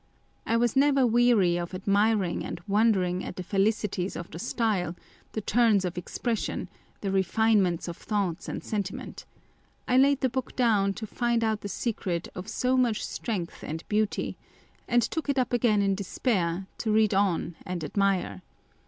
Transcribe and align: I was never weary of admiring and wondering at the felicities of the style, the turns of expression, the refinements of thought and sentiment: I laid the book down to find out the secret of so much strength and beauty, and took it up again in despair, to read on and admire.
I 0.47 0.57
was 0.57 0.75
never 0.75 1.05
weary 1.05 1.57
of 1.57 1.75
admiring 1.75 2.43
and 2.43 2.59
wondering 2.67 3.23
at 3.23 3.35
the 3.35 3.43
felicities 3.43 4.15
of 4.15 4.31
the 4.31 4.39
style, 4.39 4.95
the 5.33 5.41
turns 5.41 5.85
of 5.85 5.95
expression, 5.95 6.69
the 7.01 7.11
refinements 7.11 7.87
of 7.87 7.97
thought 7.97 8.47
and 8.47 8.63
sentiment: 8.63 9.25
I 9.87 9.97
laid 9.97 10.21
the 10.21 10.29
book 10.29 10.55
down 10.55 10.95
to 10.95 11.05
find 11.05 11.43
out 11.43 11.61
the 11.61 11.69
secret 11.69 12.29
of 12.33 12.47
so 12.47 12.75
much 12.75 13.05
strength 13.05 13.63
and 13.63 13.87
beauty, 13.89 14.37
and 14.87 15.03
took 15.03 15.29
it 15.29 15.37
up 15.37 15.53
again 15.53 15.83
in 15.83 15.93
despair, 15.93 16.65
to 16.79 16.89
read 16.91 17.13
on 17.13 17.55
and 17.63 17.83
admire. 17.83 18.41